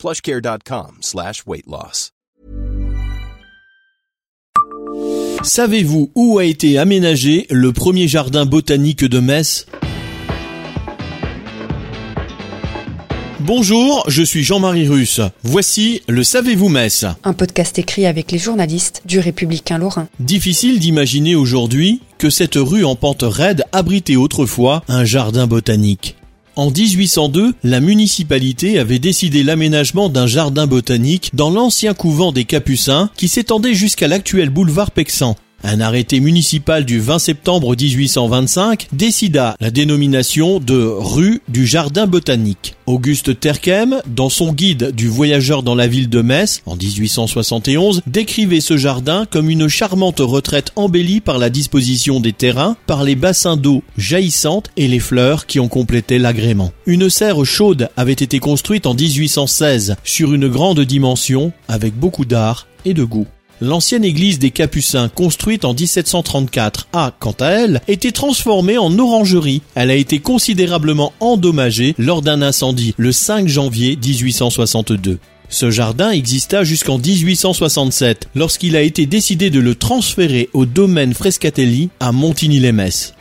plushcare.com 0.00 0.98
slash 1.02 1.44
weight 1.46 1.66
loss. 1.66 2.12
Savez-vous 5.42 6.10
où 6.14 6.38
a 6.38 6.44
été 6.44 6.78
aménagé 6.78 7.46
le 7.50 7.72
premier 7.72 8.08
jardin 8.08 8.44
botanique 8.44 9.04
de 9.04 9.20
Metz? 9.20 9.66
Bonjour, 13.40 14.04
je 14.06 14.22
suis 14.22 14.42
Jean-Marie 14.44 14.86
Russe. 14.86 15.20
Voici 15.42 16.02
le 16.08 16.22
Savez-vous 16.22 16.68
Metz? 16.68 17.06
Un 17.24 17.32
podcast 17.32 17.78
écrit 17.78 18.04
avec 18.04 18.32
les 18.32 18.38
journalistes 18.38 19.02
du 19.06 19.18
Républicain 19.18 19.78
Lorrain. 19.78 20.08
Difficile 20.20 20.78
d'imaginer 20.78 21.34
aujourd'hui 21.34 22.02
que 22.18 22.28
cette 22.28 22.56
rue 22.56 22.84
en 22.84 22.96
pente 22.96 23.24
raide 23.26 23.64
abritait 23.72 24.16
autrefois 24.16 24.84
un 24.88 25.04
jardin 25.04 25.46
botanique. 25.46 26.16
En 26.56 26.70
1802, 26.70 27.54
la 27.62 27.80
municipalité 27.80 28.78
avait 28.78 28.98
décidé 28.98 29.42
l'aménagement 29.42 30.08
d'un 30.08 30.26
jardin 30.26 30.66
botanique 30.66 31.30
dans 31.32 31.50
l'ancien 31.50 31.94
couvent 31.94 32.32
des 32.32 32.44
Capucins 32.44 33.10
qui 33.16 33.28
s'étendait 33.28 33.74
jusqu'à 33.74 34.08
l'actuel 34.08 34.50
boulevard 34.50 34.90
Pexan. 34.90 35.36
Un 35.62 35.80
arrêté 35.80 36.20
municipal 36.20 36.86
du 36.86 37.00
20 37.00 37.18
septembre 37.18 37.76
1825 37.76 38.88
décida 38.92 39.56
la 39.60 39.70
dénomination 39.70 40.58
de 40.58 40.78
rue 40.78 41.42
du 41.48 41.66
Jardin 41.66 42.06
botanique. 42.06 42.76
Auguste 42.86 43.38
Terquem, 43.38 44.00
dans 44.06 44.30
son 44.30 44.52
guide 44.52 44.92
du 44.92 45.08
voyageur 45.08 45.62
dans 45.62 45.74
la 45.74 45.86
ville 45.86 46.08
de 46.08 46.22
Metz 46.22 46.62
en 46.64 46.76
1871, 46.76 48.02
décrivait 48.06 48.60
ce 48.60 48.78
jardin 48.78 49.26
comme 49.30 49.50
une 49.50 49.68
charmante 49.68 50.20
retraite 50.20 50.72
embellie 50.76 51.20
par 51.20 51.38
la 51.38 51.50
disposition 51.50 52.20
des 52.20 52.32
terrains, 52.32 52.76
par 52.86 53.04
les 53.04 53.14
bassins 53.14 53.58
d'eau 53.58 53.82
jaillissantes 53.98 54.70
et 54.78 54.88
les 54.88 54.98
fleurs 54.98 55.46
qui 55.46 55.60
ont 55.60 55.68
complété 55.68 56.18
l'agrément. 56.18 56.72
Une 56.86 57.10
serre 57.10 57.44
chaude 57.44 57.90
avait 57.98 58.12
été 58.12 58.38
construite 58.38 58.86
en 58.86 58.94
1816 58.94 59.96
sur 60.04 60.32
une 60.32 60.48
grande 60.48 60.80
dimension 60.80 61.52
avec 61.68 61.94
beaucoup 61.94 62.24
d'art 62.24 62.66
et 62.86 62.94
de 62.94 63.04
goût. 63.04 63.26
L'ancienne 63.62 64.04
église 64.04 64.38
des 64.38 64.50
Capucins, 64.50 65.10
construite 65.10 65.66
en 65.66 65.74
1734, 65.74 66.88
a, 66.94 67.12
quant 67.18 67.34
à 67.40 67.48
elle, 67.48 67.82
été 67.88 68.10
transformée 68.10 68.78
en 68.78 68.98
orangerie. 68.98 69.60
Elle 69.74 69.90
a 69.90 69.94
été 69.94 70.18
considérablement 70.18 71.12
endommagée 71.20 71.94
lors 71.98 72.22
d'un 72.22 72.40
incendie 72.40 72.94
le 72.96 73.12
5 73.12 73.48
janvier 73.48 73.98
1862. 74.02 75.18
Ce 75.50 75.70
jardin 75.70 76.10
exista 76.10 76.64
jusqu'en 76.64 76.96
1867, 76.96 78.28
lorsqu'il 78.34 78.76
a 78.76 78.82
été 78.82 79.04
décidé 79.04 79.50
de 79.50 79.60
le 79.60 79.74
transférer 79.74 80.48
au 80.54 80.64
domaine 80.64 81.12
Frescatelli 81.12 81.90
à 81.98 82.12
Montigny-les-Metz. 82.12 83.14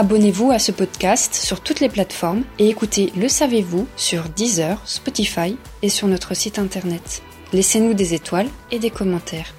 Abonnez-vous 0.00 0.52
à 0.52 0.60
ce 0.60 0.70
podcast 0.70 1.34
sur 1.34 1.60
toutes 1.60 1.80
les 1.80 1.88
plateformes 1.88 2.44
et 2.60 2.68
écoutez 2.68 3.12
Le 3.16 3.26
Savez-vous 3.26 3.88
sur 3.96 4.28
Deezer, 4.28 4.80
Spotify 4.84 5.56
et 5.82 5.88
sur 5.88 6.06
notre 6.06 6.34
site 6.34 6.60
internet. 6.60 7.20
Laissez-nous 7.52 7.94
des 7.94 8.14
étoiles 8.14 8.46
et 8.70 8.78
des 8.78 8.90
commentaires. 8.90 9.52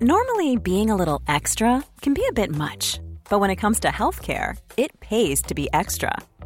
Normally, 0.00 0.56
being 0.56 0.90
a 0.90 0.96
little 0.96 1.20
extra 1.28 1.84
can 2.02 2.14
be 2.14 2.24
a 2.28 2.32
bit 2.32 2.50
much, 2.50 2.98
but 3.30 3.38
when 3.38 3.52
it 3.52 3.60
comes 3.60 3.78
to 3.78 3.86
healthcare, 3.86 4.56
it 4.76 4.90
pays 4.98 5.40
to 5.42 5.54
be 5.54 5.68
extra. 5.72 6.10